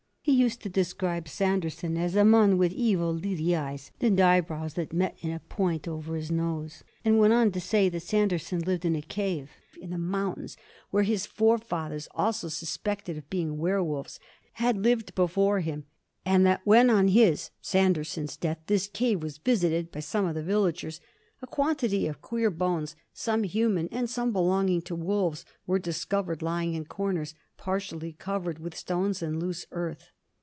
[0.23, 4.93] He used to describe Saunderson as "a mon with evil, leerie eyes, and eyebrows that
[4.93, 8.85] met in a point over his nose"; and went on to say that Saunderson lived
[8.85, 9.49] in a cave
[9.81, 10.57] in the mountains
[10.91, 14.19] where his forefathers, also suspected of being werwolves,
[14.53, 15.85] had lived before him,
[16.23, 20.43] and that when on his Saunderson's death this cave was visited by some of the
[20.43, 21.01] villagers,
[21.41, 26.75] a quantity of queer bones some human and some belonging to wolves were discovered lying
[26.75, 30.11] in corners, partially covered with stones and loose earth.